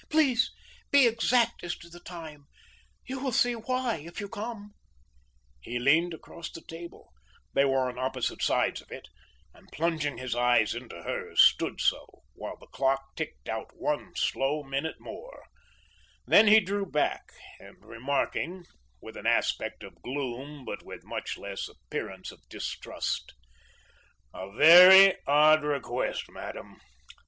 Please, 0.09 0.49
be 0.89 1.05
exact 1.05 1.63
as 1.63 1.75
to 1.77 1.87
the 1.87 1.99
time. 1.99 2.47
You 3.05 3.19
will 3.19 3.31
see 3.31 3.53
why, 3.53 3.97
if 3.97 4.19
you 4.19 4.27
come." 4.29 4.71
He 5.61 5.77
leaned 5.77 6.15
across 6.15 6.49
the 6.49 6.63
table 6.67 7.13
they 7.53 7.65
were 7.65 7.87
on 7.87 7.99
opposite 7.99 8.41
sides 8.41 8.81
of 8.81 8.91
it 8.91 9.09
and 9.53 9.71
plunging 9.71 10.17
his 10.17 10.33
eyes 10.33 10.73
into 10.73 11.03
hers 11.03 11.39
stood 11.43 11.79
so, 11.81 12.23
while 12.33 12.57
the 12.57 12.65
clock 12.65 13.15
ticked 13.15 13.47
out 13.47 13.77
one 13.77 14.15
slow 14.15 14.63
minute 14.63 14.95
more, 14.99 15.43
then 16.25 16.47
he 16.47 16.59
drew 16.59 16.87
back, 16.87 17.31
and 17.59 17.85
remarking 17.85 18.65
with 19.01 19.15
an 19.15 19.27
aspect 19.27 19.83
of 19.83 20.01
gloom 20.01 20.65
but 20.65 20.81
with 20.83 21.03
much 21.05 21.37
less 21.37 21.67
appearance 21.69 22.31
of 22.31 22.41
distrust: 22.49 23.35
"A 24.33 24.51
very 24.51 25.15
odd 25.27 25.63
request, 25.63 26.23
madam. 26.27 26.81